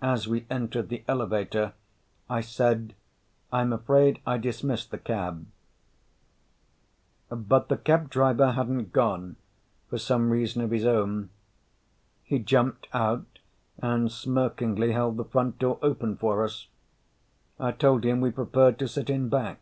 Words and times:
As 0.00 0.28
we 0.28 0.46
entered 0.48 0.90
the 0.90 1.02
elevator 1.08 1.72
I 2.28 2.40
said, 2.40 2.94
"I'm 3.52 3.72
afraid 3.72 4.20
I 4.24 4.38
dismissed 4.38 4.92
the 4.92 4.96
cab." 4.98 5.44
But 7.30 7.68
the 7.68 7.76
cab 7.76 8.10
driver 8.10 8.52
hadn't 8.52 8.92
gone 8.92 9.34
for 9.88 9.98
some 9.98 10.30
reason 10.30 10.62
of 10.62 10.70
his 10.70 10.86
own. 10.86 11.30
He 12.22 12.38
jumped 12.38 12.86
out 12.92 13.40
and 13.78 14.08
smirkingly 14.12 14.92
held 14.92 15.16
the 15.16 15.24
front 15.24 15.58
door 15.58 15.80
open 15.82 16.16
for 16.16 16.44
us. 16.44 16.68
I 17.58 17.72
told 17.72 18.04
him 18.04 18.20
we 18.20 18.30
preferred 18.30 18.78
to 18.78 18.86
sit 18.86 19.10
in 19.10 19.28
back. 19.28 19.58